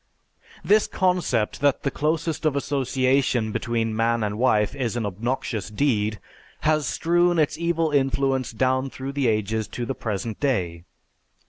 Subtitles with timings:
[0.67, 6.19] "_)This concept that the closest of association between man and wife is an obnoxious deed,
[6.61, 10.85] has strewn its evil influence down through the ages to the present day.